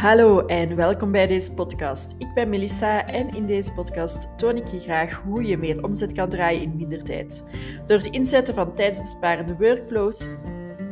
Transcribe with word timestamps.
Hallo 0.00 0.46
en 0.46 0.76
welkom 0.76 1.12
bij 1.12 1.26
deze 1.26 1.54
podcast. 1.54 2.14
Ik 2.18 2.34
ben 2.34 2.48
Melissa 2.48 3.06
en 3.06 3.28
in 3.28 3.46
deze 3.46 3.72
podcast 3.72 4.38
toon 4.38 4.56
ik 4.56 4.66
je 4.66 4.78
graag 4.78 5.22
hoe 5.24 5.42
je 5.42 5.56
meer 5.56 5.84
omzet 5.84 6.12
kan 6.12 6.28
draaien 6.28 6.62
in 6.62 6.76
minder 6.76 7.02
tijd. 7.02 7.44
Door 7.86 7.96
het 7.96 8.06
inzetten 8.06 8.54
van 8.54 8.74
tijdsbesparende 8.74 9.56
workflows, 9.58 10.28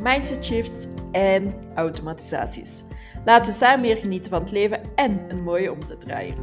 mindset 0.03 0.45
shifts 0.45 0.87
en 1.13 1.54
automatisaties. 1.74 2.85
Laten 3.24 3.53
we 3.53 3.58
samen 3.58 3.81
meer 3.81 3.96
genieten 3.96 4.31
van 4.31 4.40
het 4.40 4.50
leven 4.50 4.81
en 4.95 5.21
een 5.28 5.42
mooie 5.42 5.73
omzet 5.73 6.00
draaien. 6.00 6.35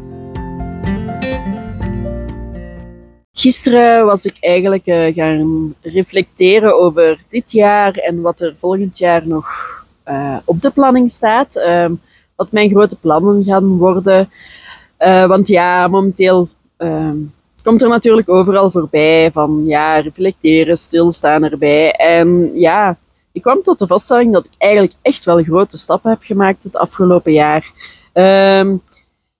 Gisteren 3.34 4.06
was 4.06 4.26
ik 4.26 4.38
eigenlijk 4.40 4.88
uh, 4.88 5.14
gaan 5.14 5.76
reflecteren 5.82 6.80
over 6.80 7.24
dit 7.30 7.52
jaar 7.52 7.94
en 7.94 8.22
wat 8.22 8.42
er 8.42 8.56
volgend 8.58 8.98
jaar 8.98 9.28
nog 9.28 9.48
uh, 10.08 10.38
op 10.46 10.62
de 10.62 10.72
planning 10.72 11.10
staat. 11.10 11.56
Um, 11.56 12.02
wat 12.44 12.52
mijn 12.52 12.70
grote 12.70 12.96
plannen 12.96 13.44
gaan 13.44 13.78
worden. 13.78 14.30
Uh, 15.00 15.26
want 15.26 15.48
ja, 15.48 15.88
momenteel 15.88 16.48
ehm, 16.78 17.18
komt 17.64 17.82
er 17.82 17.90
natuurlijk 17.90 18.30
overal 18.30 18.72
voorbij 18.72 19.32
van 19.32 19.64
ja, 19.66 20.00
reflecteren, 20.00 20.78
stilstaan 20.78 21.44
erbij. 21.44 21.92
En 21.92 22.52
ja, 22.54 22.98
ik 23.32 23.42
kwam 23.42 23.62
tot 23.62 23.80
de 23.80 23.88
vaststelling 23.88 24.34
dat 24.34 24.46
ik 24.46 24.52
eigenlijk 24.58 24.94
echt 25.02 25.26
wel 25.26 25.44
grote 25.44 25.78
stappen 25.78 26.10
heb 26.10 26.24
gemaakt 26.24 26.64
het 26.64 26.78
afgelopen 26.78 27.34
jaar. 27.34 27.72
Um, 28.14 28.82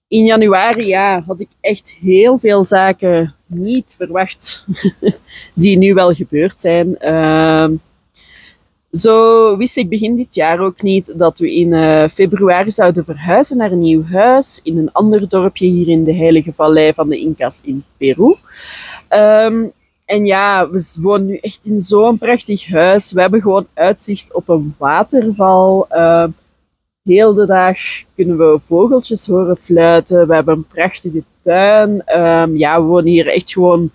in 0.08 0.24
januari 0.24 0.86
ja, 0.86 1.22
had 1.26 1.40
ik 1.40 1.48
echt 1.60 1.96
heel 2.00 2.38
veel 2.38 2.64
zaken 2.64 3.34
niet 3.46 3.94
verwacht 3.96 4.66
die 5.54 5.78
nu 5.78 5.94
wel 5.94 6.12
gebeurd 6.12 6.60
zijn. 6.60 6.96
Uh, 7.00 7.68
zo 8.96 9.56
wist 9.56 9.76
ik 9.76 9.88
begin 9.88 10.16
dit 10.16 10.34
jaar 10.34 10.60
ook 10.60 10.82
niet 10.82 11.18
dat 11.18 11.38
we 11.38 11.54
in 11.54 11.72
uh, 11.72 12.08
februari 12.08 12.70
zouden 12.70 13.04
verhuizen 13.04 13.56
naar 13.56 13.72
een 13.72 13.78
nieuw 13.78 14.04
huis 14.04 14.60
in 14.62 14.78
een 14.78 14.92
ander 14.92 15.28
dorpje 15.28 15.66
hier 15.66 15.88
in 15.88 16.04
de 16.04 16.14
Heilige 16.14 16.52
Vallei 16.52 16.94
van 16.94 17.08
de 17.08 17.18
Incas 17.18 17.60
in 17.64 17.84
Peru. 17.96 18.36
Um, 19.08 19.72
en 20.04 20.26
ja, 20.26 20.70
we 20.70 20.94
wonen 21.00 21.26
nu 21.26 21.36
echt 21.36 21.66
in 21.66 21.80
zo'n 21.80 22.18
prachtig 22.18 22.68
huis. 22.68 23.12
We 23.12 23.20
hebben 23.20 23.40
gewoon 23.40 23.66
uitzicht 23.74 24.34
op 24.34 24.48
een 24.48 24.74
waterval. 24.78 25.86
Uh, 25.90 26.26
heel 27.02 27.34
de 27.34 27.46
dag 27.46 27.78
kunnen 28.14 28.38
we 28.38 28.60
vogeltjes 28.66 29.26
horen 29.26 29.56
fluiten. 29.56 30.28
We 30.28 30.34
hebben 30.34 30.54
een 30.54 30.66
prachtige 30.66 31.22
tuin. 31.42 32.20
Um, 32.20 32.56
ja, 32.56 32.80
we 32.80 32.86
wonen 32.86 33.06
hier 33.06 33.26
echt 33.26 33.52
gewoon 33.52 33.90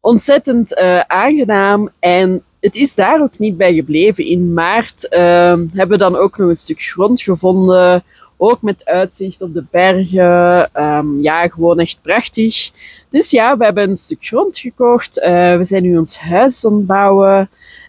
ontzettend 0.00 0.78
uh, 0.78 1.00
aangenaam. 1.00 1.90
En 1.98 2.42
het 2.66 2.76
is 2.76 2.94
daar 2.94 3.22
ook 3.22 3.38
niet 3.38 3.56
bij 3.56 3.74
gebleven. 3.74 4.24
In 4.24 4.52
maart 4.52 5.06
uh, 5.10 5.18
hebben 5.72 5.88
we 5.88 5.96
dan 5.96 6.16
ook 6.16 6.38
nog 6.38 6.48
een 6.48 6.56
stuk 6.56 6.80
grond 6.80 7.22
gevonden. 7.22 8.04
Ook 8.36 8.62
met 8.62 8.84
uitzicht 8.84 9.42
op 9.42 9.54
de 9.54 9.64
bergen. 9.70 10.70
Um, 10.82 11.22
ja, 11.22 11.48
gewoon 11.48 11.78
echt 11.78 11.98
prachtig. 12.02 12.70
Dus 13.10 13.30
ja, 13.30 13.56
we 13.56 13.64
hebben 13.64 13.88
een 13.88 13.96
stuk 13.96 14.18
grond 14.20 14.58
gekocht. 14.58 15.18
Uh, 15.18 15.56
we 15.56 15.64
zijn 15.64 15.82
nu 15.82 15.98
ons 15.98 16.18
huis 16.18 16.66
aan 16.66 16.74
het 16.76 16.86
bouwen. 16.86 17.38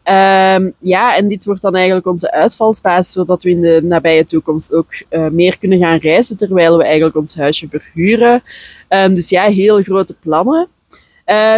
Um, 0.04 0.74
ja, 0.80 1.16
en 1.16 1.28
dit 1.28 1.46
wordt 1.46 1.62
dan 1.62 1.76
eigenlijk 1.76 2.08
onze 2.08 2.32
uitvalsbasis, 2.32 3.14
zodat 3.14 3.44
we 3.44 3.50
in 3.50 3.62
de 3.62 3.82
nabije 3.84 4.26
toekomst 4.26 4.74
ook 4.74 4.94
uh, 5.10 5.28
meer 5.28 5.58
kunnen 5.60 5.80
gaan 5.80 5.98
reizen, 5.98 6.38
terwijl 6.38 6.78
we 6.78 6.84
eigenlijk 6.84 7.16
ons 7.16 7.36
huisje 7.36 7.68
verhuren. 7.70 8.44
Dus 8.90 9.30
ja, 9.30 9.44
heel 9.44 9.82
grote 9.82 10.16
plannen. 10.22 10.68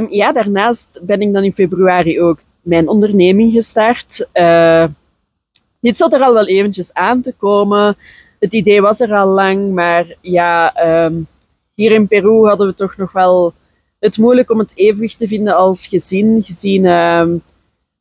Ja, 0.10 0.32
daarnaast 0.32 1.00
ben 1.04 1.22
ik 1.22 1.34
dan 1.34 1.44
in 1.44 1.54
februari 1.54 2.22
ook 2.22 2.40
mijn 2.62 2.88
onderneming 2.88 3.54
gestart. 3.54 4.28
Uh, 4.34 4.86
dit 5.80 5.98
zat 5.98 6.14
er 6.14 6.22
al 6.22 6.34
wel 6.34 6.48
eventjes 6.48 6.94
aan 6.94 7.22
te 7.22 7.34
komen. 7.38 7.98
Het 8.40 8.54
idee 8.54 8.82
was 8.82 9.00
er 9.00 9.14
al 9.14 9.28
lang, 9.28 9.74
maar 9.74 10.18
ja, 10.22 10.74
um, 11.06 11.28
hier 11.74 11.92
in 11.92 12.08
Peru 12.08 12.48
hadden 12.48 12.68
we 12.68 12.74
toch 12.74 12.98
nog 12.98 13.12
wel 13.12 13.54
het 14.00 14.18
moeilijk 14.18 14.52
om 14.52 14.60
het 14.60 14.72
evenwicht 14.76 15.18
te 15.18 15.28
vinden 15.28 15.56
als 15.56 15.88
gezin, 15.88 16.44
gezien 16.44 16.86
um, 16.86 17.42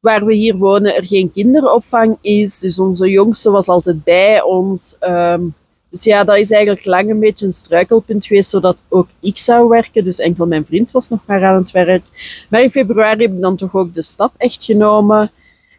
waar 0.00 0.24
we 0.24 0.34
hier 0.34 0.56
wonen 0.56 0.96
er 0.96 1.04
geen 1.04 1.32
kinderopvang 1.32 2.18
is. 2.20 2.58
Dus 2.58 2.78
onze 2.78 3.10
jongste 3.10 3.50
was 3.50 3.68
altijd 3.68 4.04
bij 4.04 4.42
ons. 4.42 4.96
Um, 5.00 5.54
dus 5.90 6.04
ja, 6.04 6.24
dat 6.24 6.36
is 6.36 6.50
eigenlijk 6.50 6.84
lang 6.84 7.10
een 7.10 7.20
beetje 7.20 7.46
een 7.46 7.52
struikelpunt 7.52 8.26
geweest, 8.26 8.50
zodat 8.50 8.84
ook 8.88 9.08
ik 9.20 9.38
zou 9.38 9.68
werken. 9.68 10.04
Dus 10.04 10.18
enkel 10.18 10.46
mijn 10.46 10.66
vriend 10.66 10.90
was 10.90 11.08
nog 11.08 11.20
maar 11.24 11.44
aan 11.44 11.56
het 11.56 11.70
werk. 11.70 12.02
Maar 12.50 12.62
in 12.62 12.70
februari 12.70 13.22
heb 13.22 13.32
ik 13.32 13.40
dan 13.40 13.56
toch 13.56 13.74
ook 13.74 13.94
de 13.94 14.02
stap 14.02 14.32
echt 14.36 14.64
genomen. 14.64 15.30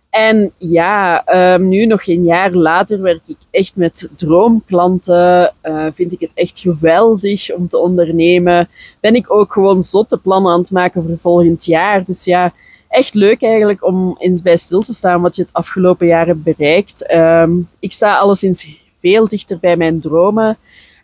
En 0.09 0.51
ja, 0.57 1.23
um, 1.53 1.67
nu 1.67 1.85
nog 1.85 2.07
een 2.07 2.23
jaar 2.23 2.51
later 2.51 3.01
werk 3.01 3.21
ik 3.27 3.37
echt 3.51 3.75
met 3.75 4.09
droomklanten. 4.15 5.53
Uh, 5.63 5.85
vind 5.93 6.11
ik 6.11 6.19
het 6.19 6.31
echt 6.33 6.59
geweldig 6.59 7.53
om 7.53 7.67
te 7.67 7.77
ondernemen. 7.77 8.69
Ben 8.99 9.15
ik 9.15 9.33
ook 9.33 9.53
gewoon 9.53 9.83
zotte 9.83 10.17
plannen 10.17 10.51
aan 10.51 10.59
het 10.59 10.71
maken 10.71 11.03
voor 11.03 11.17
volgend 11.17 11.65
jaar. 11.65 12.05
Dus 12.05 12.23
ja, 12.23 12.53
echt 12.87 13.13
leuk 13.13 13.43
eigenlijk 13.43 13.85
om 13.85 14.15
eens 14.19 14.41
bij 14.41 14.57
stil 14.57 14.81
te 14.81 14.93
staan 14.93 15.21
wat 15.21 15.35
je 15.35 15.41
het 15.41 15.53
afgelopen 15.53 16.07
jaar 16.07 16.27
hebt 16.27 16.43
bereikt. 16.43 17.13
Um, 17.13 17.69
ik 17.79 17.91
sta 17.91 18.17
alleszins 18.17 18.63
veel 18.99 19.27
dichter 19.27 19.59
bij 19.59 19.77
mijn 19.77 19.99
dromen. 19.99 20.57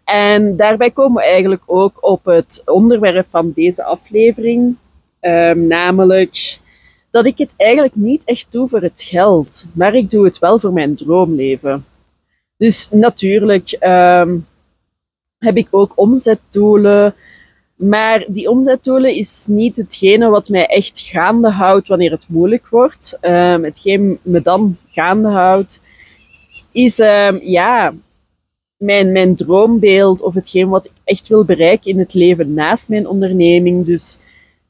En 0.03 0.55
daarbij 0.55 0.91
komen 0.91 1.21
we 1.21 1.29
eigenlijk 1.29 1.63
ook 1.65 1.97
op 1.99 2.25
het 2.25 2.61
onderwerp 2.65 3.25
van 3.29 3.51
deze 3.55 3.83
aflevering, 3.83 4.75
um, 5.21 5.67
namelijk 5.67 6.59
dat 7.11 7.25
ik 7.25 7.37
het 7.37 7.53
eigenlijk 7.57 7.95
niet 7.95 8.23
echt 8.23 8.47
doe 8.49 8.67
voor 8.67 8.81
het 8.81 9.01
geld, 9.01 9.65
maar 9.73 9.93
ik 9.93 10.09
doe 10.09 10.25
het 10.25 10.39
wel 10.39 10.59
voor 10.59 10.73
mijn 10.73 10.95
droomleven. 10.95 11.85
Dus 12.57 12.87
natuurlijk 12.91 13.77
um, 13.79 14.47
heb 15.37 15.57
ik 15.57 15.67
ook 15.71 15.91
omzetdoelen, 15.95 17.15
maar 17.75 18.25
die 18.27 18.49
omzetdoelen 18.49 19.15
is 19.15 19.45
niet 19.49 19.77
hetgene 19.77 20.29
wat 20.29 20.49
mij 20.49 20.65
echt 20.65 20.99
gaande 20.99 21.49
houdt 21.49 21.87
wanneer 21.87 22.11
het 22.11 22.25
moeilijk 22.27 22.67
wordt. 22.67 23.17
Um, 23.21 23.63
hetgeen 23.63 24.19
me 24.21 24.41
dan 24.41 24.77
gaande 24.87 25.29
houdt, 25.29 25.79
is 26.75 26.99
um, 26.99 27.39
ja, 27.41 27.93
mijn, 28.77 29.11
mijn 29.11 29.35
droombeeld 29.35 30.21
of 30.21 30.33
hetgeen 30.33 30.69
wat 30.69 30.85
ik 30.85 30.91
echt 31.03 31.27
wil 31.27 31.45
bereiken 31.45 31.91
in 31.91 31.99
het 31.99 32.13
leven 32.13 32.53
naast 32.53 32.89
mijn 32.89 33.07
onderneming. 33.07 33.85
Dus 33.85 34.19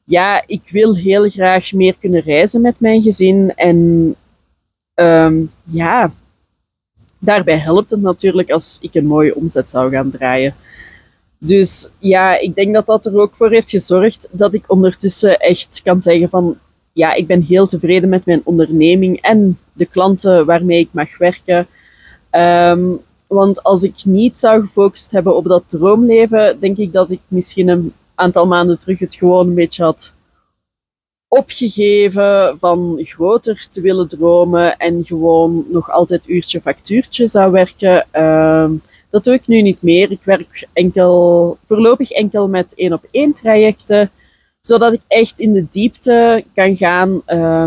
ja, 0.04 0.42
ik 0.46 0.62
wil 0.70 0.96
heel 0.96 1.28
graag 1.28 1.72
meer 1.72 1.96
kunnen 1.98 2.20
reizen 2.20 2.60
met 2.60 2.80
mijn 2.80 3.02
gezin. 3.02 3.52
En 3.54 4.14
um, 4.94 5.50
ja, 5.64 6.12
daarbij 7.18 7.58
helpt 7.58 7.90
het 7.90 8.00
natuurlijk 8.00 8.50
als 8.50 8.78
ik 8.80 8.94
een 8.94 9.06
mooie 9.06 9.34
omzet 9.34 9.70
zou 9.70 9.90
gaan 9.90 10.10
draaien. 10.10 10.54
Dus 11.38 11.90
ja, 11.98 12.38
ik 12.38 12.54
denk 12.54 12.74
dat 12.74 12.86
dat 12.86 13.06
er 13.06 13.16
ook 13.16 13.36
voor 13.36 13.50
heeft 13.50 13.70
gezorgd 13.70 14.28
dat 14.30 14.54
ik 14.54 14.64
ondertussen 14.72 15.38
echt 15.38 15.80
kan 15.84 16.00
zeggen 16.00 16.28
van 16.28 16.58
ja, 16.92 17.14
ik 17.14 17.26
ben 17.26 17.42
heel 17.42 17.66
tevreden 17.66 18.08
met 18.08 18.26
mijn 18.26 18.40
onderneming 18.44 19.20
en 19.20 19.58
de 19.72 19.86
klanten 19.86 20.46
waarmee 20.46 20.78
ik 20.78 20.88
mag 20.90 21.18
werken. 21.18 21.66
Um, 22.36 23.00
want 23.26 23.62
als 23.62 23.82
ik 23.82 24.04
niet 24.04 24.38
zou 24.38 24.60
gefocust 24.60 25.10
hebben 25.10 25.36
op 25.36 25.44
dat 25.44 25.62
droomleven, 25.66 26.60
denk 26.60 26.76
ik 26.76 26.92
dat 26.92 27.10
ik 27.10 27.20
misschien 27.28 27.68
een 27.68 27.92
aantal 28.14 28.46
maanden 28.46 28.78
terug 28.78 28.98
het 28.98 29.14
gewoon 29.14 29.46
een 29.48 29.54
beetje 29.54 29.82
had 29.82 30.14
opgegeven 31.28 32.58
van 32.58 32.98
groter 33.02 33.66
te 33.70 33.80
willen 33.80 34.08
dromen 34.08 34.76
en 34.76 35.04
gewoon 35.04 35.64
nog 35.68 35.90
altijd 35.90 36.28
uurtje 36.28 36.60
factuurtje 36.60 37.26
zou 37.26 37.52
werken. 37.52 38.06
Uh, 38.12 38.70
dat 39.10 39.24
doe 39.24 39.34
ik 39.34 39.46
nu 39.46 39.62
niet 39.62 39.82
meer. 39.82 40.10
Ik 40.10 40.24
werk 40.24 40.68
enkel, 40.72 41.58
voorlopig 41.66 42.10
enkel 42.10 42.48
met 42.48 42.74
één 42.74 42.92
op 42.92 43.06
één 43.10 43.32
trajecten, 43.32 44.10
zodat 44.60 44.92
ik 44.92 45.00
echt 45.08 45.38
in 45.38 45.52
de 45.52 45.66
diepte 45.70 46.44
kan 46.54 46.76
gaan. 46.76 47.22
Uh, 47.26 47.64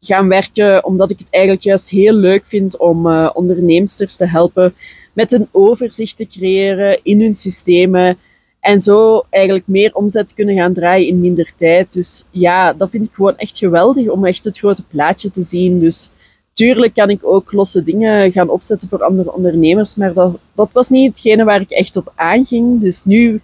gaan 0.00 0.28
werken, 0.28 0.84
omdat 0.84 1.10
ik 1.10 1.18
het 1.18 1.32
eigenlijk 1.32 1.64
juist 1.64 1.90
heel 1.90 2.12
leuk 2.14 2.46
vind 2.46 2.78
om 2.78 3.06
uh, 3.06 3.30
onderneemsters 3.34 4.16
te 4.16 4.26
helpen 4.26 4.74
met 5.12 5.32
een 5.32 5.48
overzicht 5.50 6.16
te 6.16 6.26
creëren 6.26 7.00
in 7.02 7.20
hun 7.20 7.34
systemen 7.34 8.18
en 8.60 8.80
zo 8.80 9.22
eigenlijk 9.30 9.66
meer 9.66 9.94
omzet 9.94 10.34
kunnen 10.34 10.56
gaan 10.56 10.72
draaien 10.72 11.08
in 11.08 11.20
minder 11.20 11.52
tijd. 11.56 11.92
Dus 11.92 12.24
ja, 12.30 12.72
dat 12.72 12.90
vind 12.90 13.06
ik 13.06 13.12
gewoon 13.12 13.36
echt 13.36 13.58
geweldig 13.58 14.08
om 14.08 14.24
echt 14.24 14.44
het 14.44 14.58
grote 14.58 14.84
plaatje 14.84 15.30
te 15.30 15.42
zien. 15.42 15.80
Dus 15.80 16.10
tuurlijk 16.52 16.94
kan 16.94 17.10
ik 17.10 17.26
ook 17.26 17.52
losse 17.52 17.82
dingen 17.82 18.32
gaan 18.32 18.48
opzetten 18.48 18.88
voor 18.88 19.04
andere 19.04 19.32
ondernemers, 19.32 19.94
maar 19.94 20.12
dat, 20.12 20.38
dat 20.54 20.68
was 20.72 20.88
niet 20.88 21.08
hetgene 21.08 21.44
waar 21.44 21.60
ik 21.60 21.70
echt 21.70 21.96
op 21.96 22.12
aanging. 22.14 22.80
Dus 22.80 23.04
nu 23.04 23.40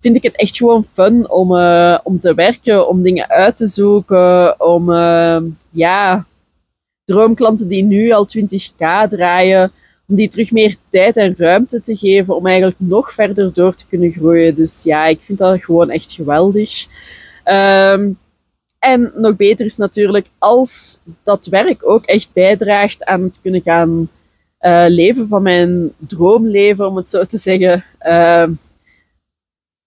vind 0.00 0.16
ik 0.16 0.22
het 0.22 0.36
echt 0.36 0.56
gewoon 0.56 0.84
fun 0.84 1.30
om, 1.30 1.52
uh, 1.52 1.98
om 2.02 2.20
te 2.20 2.34
werken, 2.34 2.88
om 2.88 3.02
dingen 3.02 3.28
uit 3.28 3.56
te 3.56 3.66
zoeken, 3.66 4.60
om 4.60 4.90
uh, 4.90 5.38
ja, 5.70 6.26
droomklanten 7.04 7.68
die 7.68 7.82
nu 7.82 8.10
al 8.10 8.26
20k 8.38 9.08
draaien, 9.08 9.72
om 10.08 10.16
die 10.16 10.28
terug 10.28 10.50
meer 10.50 10.76
tijd 10.90 11.16
en 11.16 11.34
ruimte 11.38 11.80
te 11.80 11.96
geven 11.96 12.36
om 12.36 12.46
eigenlijk 12.46 12.76
nog 12.78 13.12
verder 13.12 13.52
door 13.52 13.74
te 13.74 13.86
kunnen 13.86 14.12
groeien. 14.12 14.54
Dus 14.54 14.82
ja, 14.82 15.06
ik 15.06 15.20
vind 15.22 15.38
dat 15.38 15.64
gewoon 15.64 15.90
echt 15.90 16.12
geweldig. 16.12 16.86
Um, 17.44 18.18
en 18.78 19.12
nog 19.14 19.36
beter 19.36 19.66
is 19.66 19.76
natuurlijk 19.76 20.26
als 20.38 20.98
dat 21.22 21.46
werk 21.46 21.88
ook 21.88 22.04
echt 22.04 22.30
bijdraagt 22.32 23.04
aan 23.04 23.22
het 23.22 23.40
kunnen 23.42 23.62
gaan 23.62 24.08
uh, 24.60 24.84
leven 24.88 25.28
van 25.28 25.42
mijn 25.42 25.92
droomleven, 25.98 26.86
om 26.86 26.96
het 26.96 27.08
zo 27.08 27.24
te 27.24 27.38
zeggen. 27.38 27.84
Uh, 28.02 28.48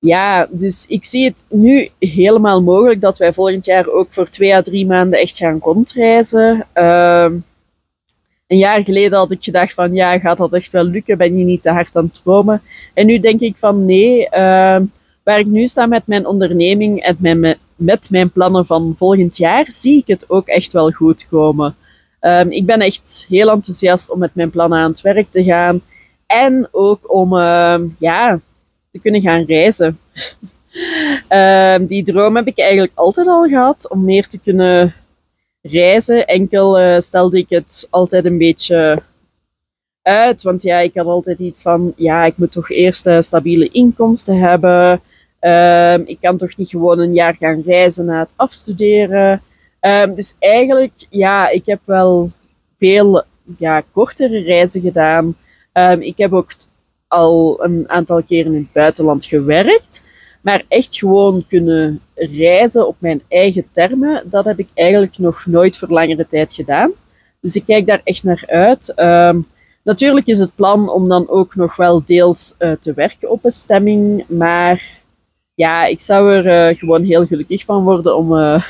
ja, 0.01 0.47
dus 0.51 0.85
ik 0.87 1.05
zie 1.05 1.25
het 1.25 1.45
nu 1.49 1.89
helemaal 1.99 2.61
mogelijk 2.61 3.01
dat 3.01 3.17
wij 3.17 3.33
volgend 3.33 3.65
jaar 3.65 3.87
ook 3.87 4.07
voor 4.09 4.29
twee 4.29 4.55
à 4.55 4.61
drie 4.61 4.85
maanden 4.85 5.19
echt 5.19 5.37
gaan 5.37 5.59
rondreizen. 5.61 6.67
Uh, 6.73 7.29
een 8.47 8.57
jaar 8.57 8.83
geleden 8.83 9.17
had 9.17 9.31
ik 9.31 9.43
gedacht 9.43 9.73
van 9.73 9.93
ja, 9.93 10.19
gaat 10.19 10.37
dat 10.37 10.53
echt 10.53 10.71
wel 10.71 10.83
lukken? 10.83 11.17
Ben 11.17 11.37
je 11.37 11.43
niet 11.43 11.61
te 11.61 11.69
hard 11.69 11.95
aan 11.95 12.03
het 12.05 12.21
dromen? 12.23 12.61
En 12.93 13.05
nu 13.05 13.19
denk 13.19 13.39
ik 13.39 13.57
van 13.57 13.85
nee, 13.85 14.29
ehm, 14.29 14.85
waar 15.23 15.39
ik 15.39 15.45
nu 15.45 15.67
sta 15.67 15.85
met 15.85 16.07
mijn 16.07 16.25
onderneming 16.25 16.99
en 16.99 17.17
met, 17.75 18.09
mijn 18.09 18.31
plannen 18.31 18.65
van 18.65 18.95
volgend 18.97 19.37
jaar, 19.37 19.65
zie 19.67 19.97
ik 19.97 20.07
het 20.07 20.29
ook 20.29 20.47
echt 20.47 20.73
wel 20.73 20.91
goed 20.91 21.27
komen. 21.29 21.75
Um, 22.21 22.51
ik 22.51 22.65
ben 22.65 22.79
echt 22.79 23.25
heel 23.29 23.49
enthousiast 23.49 24.11
om 24.11 24.19
met 24.19 24.35
mijn 24.35 24.49
plannen 24.49 24.79
aan 24.79 24.89
het 24.89 25.01
werk 25.01 25.31
te 25.31 25.43
gaan. 25.43 25.81
En 26.25 26.67
ook 26.71 27.13
om 27.13 27.37
ja, 27.99 28.39
te 28.91 28.99
kunnen 28.99 29.21
gaan 29.21 29.43
reizen. 29.43 29.99
um, 31.29 31.85
die 31.93 32.03
droom 32.03 32.35
heb 32.35 32.47
ik 32.47 32.59
eigenlijk 32.59 32.91
altijd 32.95 33.27
al 33.27 33.47
gehad 33.47 33.89
om 33.89 34.03
meer 34.03 34.27
te 34.27 34.39
kunnen 34.39 34.93
reizen. 35.61 36.27
Enkel 36.27 36.81
uh, 36.81 36.99
stelde 36.99 37.37
ik 37.37 37.49
het 37.49 37.87
altijd 37.89 38.25
een 38.25 38.37
beetje 38.37 39.01
uit. 40.01 40.43
Want 40.43 40.63
ja, 40.63 40.79
ik 40.79 40.95
had 40.95 41.05
altijd 41.05 41.39
iets 41.39 41.61
van, 41.61 41.93
ja, 41.95 42.25
ik 42.25 42.37
moet 42.37 42.51
toch 42.51 42.69
eerst 42.69 43.09
stabiele 43.19 43.69
inkomsten 43.69 44.37
hebben. 44.37 45.01
Um, 45.39 46.03
ik 46.05 46.17
kan 46.21 46.37
toch 46.37 46.57
niet 46.57 46.69
gewoon 46.69 46.99
een 46.99 47.13
jaar 47.13 47.35
gaan 47.35 47.61
reizen 47.65 48.05
na 48.05 48.19
het 48.19 48.33
afstuderen. 48.35 49.41
Um, 49.81 50.15
dus 50.15 50.35
eigenlijk, 50.39 50.91
ja, 51.09 51.49
ik 51.49 51.65
heb 51.65 51.79
wel 51.85 52.31
veel 52.77 53.23
ja, 53.57 53.83
kortere 53.91 54.39
reizen 54.39 54.81
gedaan. 54.81 55.35
Ik 55.99 56.17
heb 56.17 56.33
ook 56.33 56.51
al 57.11 57.63
een 57.63 57.89
aantal 57.89 58.23
keren 58.23 58.53
in 58.53 58.59
het 58.59 58.73
buitenland 58.73 59.25
gewerkt. 59.25 60.01
Maar 60.41 60.63
echt 60.67 60.97
gewoon 60.97 61.45
kunnen 61.47 62.01
reizen 62.15 62.87
op 62.87 62.95
mijn 62.99 63.21
eigen 63.27 63.65
termen, 63.71 64.23
dat 64.25 64.45
heb 64.45 64.59
ik 64.59 64.67
eigenlijk 64.73 65.17
nog 65.17 65.45
nooit 65.45 65.77
voor 65.77 65.87
langere 65.87 66.27
tijd 66.27 66.53
gedaan. 66.53 66.91
Dus 67.41 67.55
ik 67.55 67.65
kijk 67.65 67.87
daar 67.87 68.01
echt 68.03 68.23
naar 68.23 68.43
uit. 68.47 68.93
Um, 68.99 69.45
natuurlijk 69.83 70.27
is 70.27 70.39
het 70.39 70.55
plan 70.55 70.89
om 70.89 71.09
dan 71.09 71.29
ook 71.29 71.55
nog 71.55 71.75
wel 71.75 72.03
deels 72.05 72.55
uh, 72.59 72.71
te 72.81 72.93
werken 72.93 73.29
op 73.29 73.41
bestemming. 73.41 74.25
Maar 74.27 74.99
ja, 75.53 75.85
ik 75.85 75.99
zou 75.99 76.33
er 76.33 76.69
uh, 76.69 76.77
gewoon 76.77 77.03
heel 77.03 77.25
gelukkig 77.25 77.65
van 77.65 77.83
worden 77.83 78.17
om, 78.17 78.33
uh, 78.33 78.63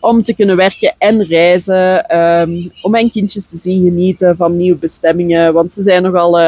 om 0.00 0.22
te 0.22 0.34
kunnen 0.34 0.56
werken 0.56 0.94
en 0.98 1.22
reizen. 1.22 2.16
Um, 2.18 2.72
om 2.82 2.90
mijn 2.90 3.10
kindjes 3.10 3.48
te 3.48 3.56
zien 3.56 3.84
genieten 3.84 4.36
van 4.36 4.56
nieuwe 4.56 4.78
bestemmingen. 4.78 5.52
Want 5.52 5.72
ze 5.72 5.82
zijn 5.82 6.02
nogal 6.02 6.38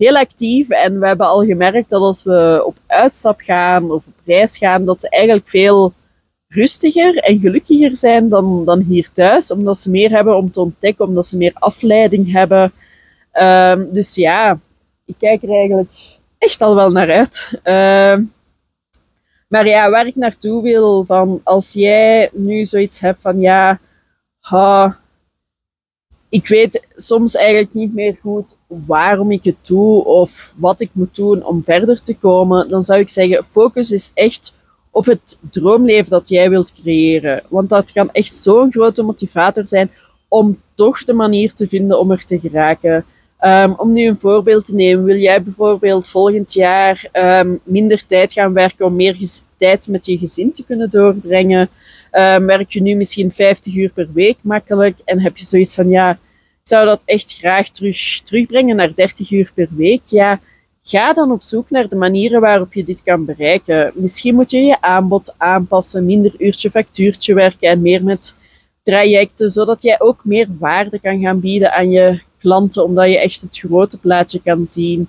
heel 0.00 0.16
actief. 0.16 0.68
En 0.68 1.00
we 1.00 1.06
hebben 1.06 1.26
al 1.26 1.44
gemerkt 1.44 1.90
dat 1.90 2.00
als 2.00 2.22
we 2.22 2.62
op 2.64 2.76
uitstap 2.86 3.40
gaan 3.40 3.90
of 3.90 4.06
op 4.06 4.14
reis 4.24 4.58
gaan, 4.58 4.84
dat 4.84 5.00
ze 5.00 5.08
eigenlijk 5.08 5.48
veel 5.48 5.92
rustiger 6.48 7.16
en 7.16 7.38
gelukkiger 7.38 7.96
zijn 7.96 8.28
dan, 8.28 8.64
dan 8.64 8.80
hier 8.80 9.12
thuis. 9.12 9.50
Omdat 9.50 9.78
ze 9.78 9.90
meer 9.90 10.10
hebben 10.10 10.36
om 10.36 10.50
te 10.50 10.60
ontdekken, 10.60 11.06
omdat 11.06 11.26
ze 11.26 11.36
meer 11.36 11.52
afleiding 11.54 12.32
hebben. 12.32 12.72
Um, 13.32 13.92
dus 13.92 14.14
ja, 14.14 14.58
ik 15.04 15.14
kijk 15.18 15.42
er 15.42 15.50
eigenlijk 15.50 15.90
echt 16.38 16.60
al 16.60 16.74
wel 16.74 16.90
naar 16.90 17.10
uit. 17.10 17.50
Uh, 17.64 18.26
maar 19.48 19.66
ja, 19.66 19.90
waar 19.90 20.06
ik 20.06 20.16
naartoe 20.16 20.62
wil, 20.62 21.04
van 21.04 21.40
als 21.44 21.72
jij 21.72 22.30
nu 22.32 22.66
zoiets 22.66 23.00
hebt 23.00 23.22
van 23.22 23.40
ja, 23.40 23.80
ha, 24.40 24.98
ik 26.28 26.48
weet 26.48 26.86
soms 26.94 27.34
eigenlijk 27.34 27.74
niet 27.74 27.94
meer 27.94 28.16
goed 28.20 28.56
waarom 28.86 29.30
ik 29.30 29.44
het 29.44 29.56
doe 29.62 30.04
of 30.04 30.54
wat 30.56 30.80
ik 30.80 30.90
moet 30.92 31.14
doen 31.14 31.44
om 31.44 31.64
verder 31.64 32.02
te 32.02 32.14
komen, 32.14 32.68
dan 32.68 32.82
zou 32.82 33.00
ik 33.00 33.08
zeggen, 33.08 33.44
focus 33.48 33.90
is 33.90 34.10
echt 34.14 34.52
op 34.90 35.06
het 35.06 35.38
droomleven 35.50 36.10
dat 36.10 36.28
jij 36.28 36.50
wilt 36.50 36.72
creëren. 36.72 37.42
Want 37.48 37.68
dat 37.68 37.92
kan 37.92 38.10
echt 38.12 38.34
zo'n 38.34 38.70
grote 38.72 39.02
motivator 39.02 39.66
zijn 39.66 39.90
om 40.28 40.60
toch 40.74 41.04
de 41.04 41.12
manier 41.12 41.52
te 41.52 41.68
vinden 41.68 41.98
om 41.98 42.10
er 42.10 42.24
te 42.24 42.40
geraken. 42.40 43.04
Um, 43.40 43.74
om 43.76 43.92
nu 43.92 44.06
een 44.06 44.18
voorbeeld 44.18 44.64
te 44.64 44.74
nemen, 44.74 45.04
wil 45.04 45.16
jij 45.16 45.42
bijvoorbeeld 45.42 46.08
volgend 46.08 46.52
jaar 46.52 47.08
um, 47.12 47.60
minder 47.62 48.06
tijd 48.06 48.32
gaan 48.32 48.52
werken 48.52 48.86
om 48.86 48.96
meer 48.96 49.16
tijd 49.56 49.88
met 49.88 50.06
je 50.06 50.18
gezin 50.18 50.52
te 50.52 50.64
kunnen 50.64 50.90
doorbrengen? 50.90 51.68
Um, 52.12 52.46
werk 52.46 52.70
je 52.70 52.82
nu 52.82 52.94
misschien 52.94 53.32
50 53.32 53.74
uur 53.76 53.92
per 53.92 54.08
week 54.12 54.36
makkelijk 54.40 54.98
en 55.04 55.20
heb 55.20 55.36
je 55.36 55.44
zoiets 55.44 55.74
van 55.74 55.88
ja, 55.88 56.18
zou 56.62 56.86
dat 56.86 57.02
echt 57.04 57.32
graag 57.38 57.68
terug, 57.68 58.20
terugbrengen 58.24 58.76
naar 58.76 58.94
30 58.94 59.30
uur 59.30 59.52
per 59.54 59.68
week. 59.70 60.00
Ja, 60.04 60.40
ga 60.82 61.12
dan 61.12 61.30
op 61.30 61.42
zoek 61.42 61.70
naar 61.70 61.88
de 61.88 61.96
manieren 61.96 62.40
waarop 62.40 62.72
je 62.72 62.84
dit 62.84 63.02
kan 63.02 63.24
bereiken. 63.24 63.92
Misschien 63.94 64.34
moet 64.34 64.50
je 64.50 64.58
je 64.58 64.80
aanbod 64.80 65.34
aanpassen, 65.36 66.04
minder 66.04 66.34
uurtje 66.38 66.70
factuurtje 66.70 67.34
werken 67.34 67.68
en 67.68 67.82
meer 67.82 68.04
met 68.04 68.34
trajecten, 68.82 69.50
zodat 69.50 69.82
jij 69.82 70.00
ook 70.00 70.24
meer 70.24 70.46
waarde 70.58 71.00
kan 71.00 71.20
gaan 71.20 71.40
bieden 71.40 71.72
aan 71.72 71.90
je 71.90 72.20
klanten, 72.38 72.84
omdat 72.84 73.06
je 73.06 73.18
echt 73.18 73.40
het 73.40 73.58
grote 73.58 73.98
plaatje 73.98 74.40
kan 74.42 74.66
zien. 74.66 75.08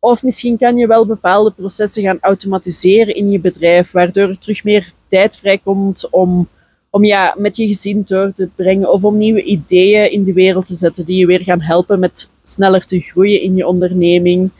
Of 0.00 0.22
misschien 0.22 0.58
kan 0.58 0.76
je 0.76 0.86
wel 0.86 1.06
bepaalde 1.06 1.50
processen 1.50 2.02
gaan 2.02 2.20
automatiseren 2.20 3.14
in 3.14 3.30
je 3.30 3.40
bedrijf, 3.40 3.90
waardoor 3.90 4.28
er 4.28 4.38
terug 4.38 4.64
meer 4.64 4.92
tijd 5.08 5.36
vrijkomt 5.36 6.10
om 6.10 6.48
om 6.96 7.04
ja, 7.04 7.34
met 7.38 7.56
je 7.56 7.66
gezin 7.66 8.02
door 8.06 8.32
te 8.34 8.48
brengen 8.54 8.92
of 8.92 9.04
om 9.04 9.16
nieuwe 9.16 9.42
ideeën 9.42 10.10
in 10.10 10.24
de 10.24 10.32
wereld 10.32 10.66
te 10.66 10.74
zetten 10.74 11.04
die 11.04 11.18
je 11.18 11.26
weer 11.26 11.42
gaan 11.42 11.60
helpen 11.60 11.98
met 11.98 12.30
sneller 12.42 12.84
te 12.84 13.00
groeien 13.00 13.42
in 13.42 13.56
je 13.56 13.66
onderneming. 13.66 14.50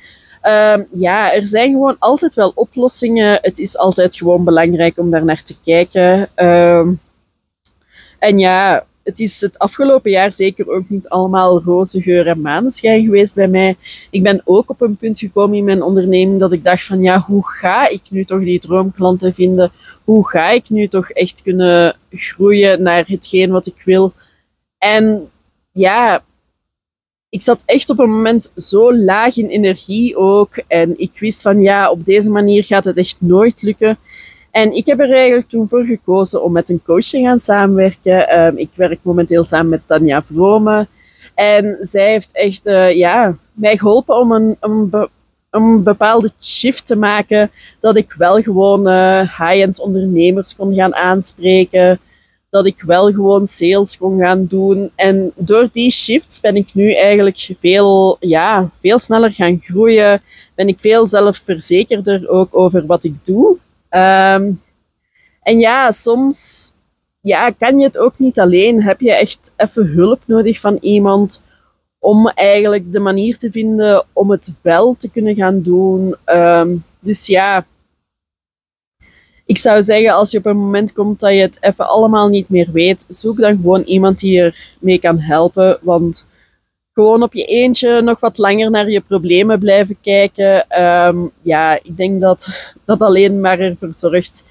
Um, 0.42 0.86
ja, 0.92 1.32
er 1.32 1.46
zijn 1.46 1.72
gewoon 1.72 1.96
altijd 1.98 2.34
wel 2.34 2.52
oplossingen. 2.54 3.38
Het 3.42 3.58
is 3.58 3.78
altijd 3.78 4.16
gewoon 4.16 4.44
belangrijk 4.44 4.98
om 4.98 5.10
daar 5.10 5.24
naar 5.24 5.42
te 5.42 5.56
kijken. 5.64 6.28
Um, 6.46 7.00
en 8.18 8.38
ja, 8.38 8.86
het 9.06 9.20
is 9.20 9.40
het 9.40 9.58
afgelopen 9.58 10.10
jaar 10.10 10.32
zeker 10.32 10.68
ook 10.68 10.88
niet 10.88 11.08
allemaal 11.08 11.62
roze 11.62 12.02
geur 12.02 12.26
en 12.26 12.40
maneschijn 12.40 13.04
geweest 13.04 13.34
bij 13.34 13.48
mij. 13.48 13.76
Ik 14.10 14.22
ben 14.22 14.40
ook 14.44 14.70
op 14.70 14.80
een 14.80 14.96
punt 14.96 15.18
gekomen 15.18 15.56
in 15.56 15.64
mijn 15.64 15.82
onderneming 15.82 16.40
dat 16.40 16.52
ik 16.52 16.64
dacht 16.64 16.84
van 16.84 17.02
ja, 17.02 17.18
hoe 17.18 17.48
ga 17.48 17.88
ik 17.88 18.02
nu 18.10 18.24
toch 18.24 18.42
die 18.42 18.58
droomklanten 18.58 19.34
vinden? 19.34 19.72
Hoe 20.04 20.28
ga 20.28 20.50
ik 20.50 20.70
nu 20.70 20.88
toch 20.88 21.10
echt 21.10 21.42
kunnen 21.42 21.96
groeien 22.10 22.82
naar 22.82 23.04
hetgeen 23.06 23.50
wat 23.50 23.66
ik 23.66 23.82
wil? 23.84 24.12
En 24.78 25.30
ja, 25.72 26.24
ik 27.28 27.42
zat 27.42 27.62
echt 27.66 27.90
op 27.90 27.98
een 27.98 28.10
moment 28.10 28.52
zo 28.56 28.96
laag 28.96 29.36
in 29.36 29.48
energie 29.48 30.16
ook. 30.16 30.56
En 30.68 30.98
ik 30.98 31.18
wist 31.18 31.42
van 31.42 31.60
ja, 31.60 31.90
op 31.90 32.04
deze 32.04 32.30
manier 32.30 32.64
gaat 32.64 32.84
het 32.84 32.96
echt 32.96 33.16
nooit 33.18 33.62
lukken. 33.62 33.98
En 34.56 34.72
ik 34.72 34.86
heb 34.86 35.00
er 35.00 35.12
eigenlijk 35.12 35.48
toen 35.48 35.68
voor 35.68 35.84
gekozen 35.84 36.42
om 36.42 36.52
met 36.52 36.70
een 36.70 36.82
coach 36.84 37.04
te 37.04 37.20
gaan 37.20 37.38
samenwerken. 37.38 38.40
Um, 38.40 38.56
ik 38.56 38.70
werk 38.74 38.98
momenteel 39.02 39.44
samen 39.44 39.68
met 39.68 39.80
Tanja 39.86 40.22
Vrome. 40.22 40.86
En 41.34 41.76
zij 41.80 42.10
heeft 42.10 42.32
echt 42.32 42.66
uh, 42.66 42.94
ja, 42.94 43.36
mij 43.52 43.76
geholpen 43.76 44.16
om 44.16 44.32
een, 44.32 44.56
een, 44.60 44.90
be 44.90 45.08
een, 45.50 45.82
bepaalde 45.82 46.30
shift 46.40 46.86
te 46.86 46.96
maken. 46.96 47.50
Dat 47.80 47.96
ik 47.96 48.12
wel 48.12 48.42
gewoon 48.42 48.88
uh, 48.88 49.20
high-end 49.20 49.80
ondernemers 49.80 50.56
kon 50.56 50.74
gaan 50.74 50.94
aanspreken. 50.94 52.00
Dat 52.50 52.66
ik 52.66 52.82
wel 52.82 53.12
gewoon 53.12 53.46
sales 53.46 53.98
kon 53.98 54.18
gaan 54.18 54.46
doen. 54.46 54.90
En 54.94 55.32
door 55.34 55.68
die 55.72 55.90
shifts 55.90 56.40
ben 56.40 56.56
ik 56.56 56.74
nu 56.74 56.94
eigenlijk 56.94 57.48
veel, 57.60 58.16
ja, 58.20 58.70
veel 58.80 58.98
sneller 58.98 59.32
gaan 59.32 59.60
groeien. 59.60 60.22
Ben 60.54 60.68
ik 60.68 60.80
veel 60.80 61.08
zelfverzekerder 61.08 62.28
ook 62.28 62.56
over 62.56 62.86
wat 62.86 63.04
ik 63.04 63.24
doe. 63.24 63.58
Um, 63.90 64.60
en 65.42 65.60
ja, 65.60 65.90
soms 65.90 66.72
ja, 67.20 67.50
kan 67.50 67.78
je 67.78 67.84
het 67.84 67.98
ook 67.98 68.18
niet 68.18 68.38
alleen. 68.38 68.82
Heb 68.82 69.00
je 69.00 69.12
echt 69.12 69.52
even 69.56 69.86
hulp 69.86 70.20
nodig 70.24 70.60
van 70.60 70.78
iemand 70.80 71.42
om 71.98 72.28
eigenlijk 72.28 72.92
de 72.92 73.00
manier 73.00 73.38
te 73.38 73.50
vinden 73.50 74.04
om 74.12 74.30
het 74.30 74.52
wel 74.60 74.94
te 74.94 75.10
kunnen 75.10 75.34
gaan 75.34 75.62
doen. 75.62 76.16
Um, 76.26 76.84
dus 77.00 77.26
ja, 77.26 77.66
ik 79.46 79.58
zou 79.58 79.82
zeggen, 79.82 80.14
als 80.14 80.30
je 80.30 80.38
op 80.38 80.46
een 80.46 80.56
moment 80.56 80.92
komt 80.92 81.20
dat 81.20 81.32
je 81.32 81.40
het 81.40 81.62
even 81.62 81.88
allemaal 81.88 82.28
niet 82.28 82.48
meer 82.48 82.68
weet, 82.72 83.04
zoek 83.08 83.40
dan 83.40 83.56
gewoon 83.56 83.82
iemand 83.82 84.18
die 84.18 84.40
er 84.40 84.74
mee 84.80 84.98
kan 84.98 85.18
helpen. 85.18 85.78
Want 85.82 86.26
gewoon 86.96 87.22
op 87.22 87.34
je 87.34 87.44
eentje 87.44 88.00
nog 88.02 88.20
wat 88.20 88.38
langer 88.38 88.70
naar 88.70 88.90
je 88.90 89.00
problemen 89.00 89.58
blijven 89.58 89.96
kijken. 90.00 90.82
Um, 90.82 91.30
ja, 91.42 91.74
ik 91.82 91.96
denk 91.96 92.20
dat 92.20 92.48
dat 92.84 93.00
alleen 93.00 93.40
maar 93.40 93.58
ervoor 93.58 93.94
zorgt 93.94 94.44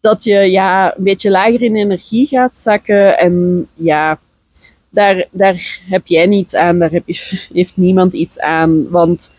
dat 0.00 0.24
je 0.24 0.38
ja, 0.38 0.96
een 0.96 1.04
beetje 1.04 1.30
lager 1.30 1.62
in 1.62 1.76
energie 1.76 2.26
gaat 2.26 2.56
zakken. 2.56 3.18
En 3.18 3.66
ja, 3.74 4.18
daar, 4.90 5.26
daar 5.30 5.80
heb 5.88 6.06
jij 6.06 6.26
niets 6.26 6.54
aan, 6.54 6.78
daar 6.78 6.90
heb 6.90 7.02
je, 7.06 7.38
heeft 7.58 7.76
niemand 7.76 8.14
iets 8.14 8.40
aan. 8.40 8.90
Want 8.90 9.32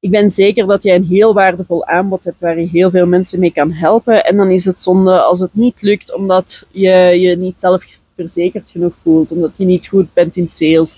ik 0.00 0.10
ben 0.10 0.30
zeker 0.30 0.66
dat 0.66 0.82
jij 0.82 0.94
een 0.94 1.04
heel 1.04 1.34
waardevol 1.34 1.86
aanbod 1.86 2.24
hebt 2.24 2.40
waar 2.40 2.60
je 2.60 2.68
heel 2.68 2.90
veel 2.90 3.06
mensen 3.06 3.40
mee 3.40 3.52
kan 3.52 3.72
helpen. 3.72 4.24
En 4.24 4.36
dan 4.36 4.50
is 4.50 4.64
het 4.64 4.80
zonde 4.80 5.20
als 5.20 5.40
het 5.40 5.54
niet 5.54 5.82
lukt 5.82 6.14
omdat 6.14 6.66
je 6.70 6.90
je 7.20 7.36
niet 7.36 7.60
zelf 7.60 7.84
verzekerd 8.16 8.70
genoeg 8.70 8.94
voelt, 9.02 9.32
omdat 9.32 9.56
je 9.56 9.64
niet 9.64 9.88
goed 9.88 10.12
bent 10.14 10.36
in 10.36 10.48
sales 10.48 10.96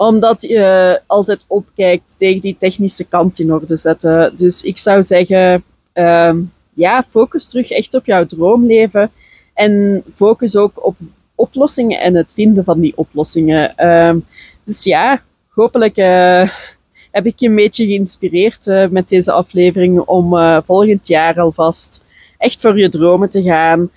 Omdat 0.00 0.42
je 0.42 1.00
altijd 1.06 1.44
opkijkt 1.46 2.14
tegen 2.18 2.40
die 2.40 2.56
technische 2.58 3.04
kant 3.04 3.38
in 3.38 3.52
orde 3.52 3.76
zetten. 3.76 4.36
Dus 4.36 4.62
ik 4.62 4.78
zou 4.78 5.02
zeggen, 5.02 5.64
ehm, 5.92 6.38
ja, 6.74 7.04
focus 7.08 7.48
terug 7.48 7.70
echt 7.70 7.94
op 7.94 8.06
jouw 8.06 8.26
droomleven. 8.26 9.10
En 9.54 10.02
focus 10.14 10.56
ook 10.56 10.86
op 10.86 10.96
oplossingen 11.34 12.00
en 12.00 12.14
het 12.14 12.32
vinden 12.32 12.64
van 12.64 12.80
die 12.80 12.92
oplossingen. 12.96 13.76
Ehm, 13.76 14.18
dus 14.64 14.84
ja, 14.84 15.22
hopelijk 15.48 15.96
uh, 15.96 16.48
heb 17.16 17.26
ik 17.26 17.38
je 17.38 17.48
een 17.48 17.54
beetje 17.54 17.86
geïnspireerd 17.86 18.66
uh, 18.66 18.88
met 18.88 19.08
deze 19.08 19.32
aflevering 19.32 20.00
om 20.00 20.36
uh, 20.36 20.58
volgend 20.66 21.08
jaar 21.08 21.40
alvast 21.40 22.02
echt 22.38 22.60
voor 22.60 22.78
je 22.78 22.88
dromen 22.88 23.30
te 23.30 23.42
gaan. 23.42 23.90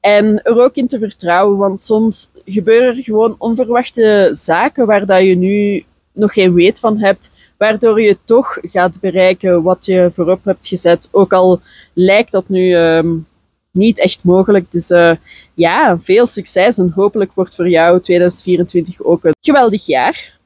En 0.00 0.42
er 0.42 0.62
ook 0.62 0.74
in 0.74 0.86
te 0.86 0.98
vertrouwen, 0.98 1.58
want 1.58 1.82
soms 1.82 2.30
gebeuren 2.44 2.96
er 2.96 3.02
gewoon 3.02 3.34
onverwachte 3.38 4.30
zaken 4.32 4.86
waar 4.86 5.06
dat 5.06 5.22
je 5.22 5.36
nu 5.36 5.84
nog 6.12 6.32
geen 6.32 6.54
weet 6.54 6.80
van 6.80 6.98
hebt, 6.98 7.30
waardoor 7.58 8.00
je 8.00 8.18
toch 8.24 8.58
gaat 8.62 9.00
bereiken 9.00 9.62
wat 9.62 9.84
je 9.84 10.10
voorop 10.12 10.44
hebt 10.44 10.66
gezet. 10.66 11.08
Ook 11.10 11.32
al 11.32 11.60
lijkt 11.92 12.32
dat 12.32 12.48
nu 12.48 12.76
um, 12.76 13.26
niet 13.70 13.98
echt 13.98 14.24
mogelijk. 14.24 14.72
Dus 14.72 14.90
uh, 14.90 15.16
ja, 15.54 15.98
veel 16.00 16.26
succes 16.26 16.78
en 16.78 16.92
hopelijk 16.94 17.32
wordt 17.34 17.54
voor 17.54 17.68
jou 17.68 18.00
2024 18.00 19.02
ook 19.02 19.24
een 19.24 19.34
geweldig 19.40 19.86
jaar. 19.86 20.38